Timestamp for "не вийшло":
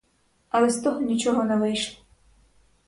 1.43-2.03